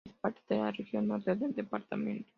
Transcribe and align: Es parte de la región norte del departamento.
Es 0.03 0.13
parte 0.15 0.41
de 0.49 0.57
la 0.61 0.71
región 0.71 1.07
norte 1.07 1.35
del 1.35 1.53
departamento. 1.53 2.27